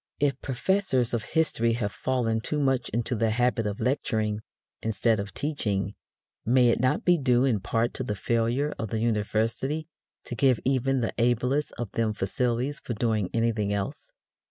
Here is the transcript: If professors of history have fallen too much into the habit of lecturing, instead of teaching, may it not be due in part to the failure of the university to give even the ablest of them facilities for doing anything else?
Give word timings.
If 0.19 0.41
professors 0.41 1.13
of 1.13 1.23
history 1.25 1.73
have 1.73 1.91
fallen 1.91 2.41
too 2.41 2.59
much 2.59 2.89
into 2.89 3.13
the 3.13 3.29
habit 3.29 3.67
of 3.67 3.79
lecturing, 3.79 4.41
instead 4.81 5.19
of 5.19 5.31
teaching, 5.31 5.93
may 6.43 6.69
it 6.69 6.79
not 6.79 7.05
be 7.05 7.19
due 7.19 7.45
in 7.45 7.59
part 7.59 7.93
to 7.93 8.03
the 8.03 8.15
failure 8.15 8.73
of 8.79 8.89
the 8.89 8.99
university 8.99 9.87
to 10.23 10.33
give 10.33 10.59
even 10.65 11.01
the 11.01 11.13
ablest 11.19 11.71
of 11.73 11.91
them 11.91 12.13
facilities 12.15 12.79
for 12.79 12.95
doing 12.95 13.29
anything 13.31 13.71
else? 13.71 14.09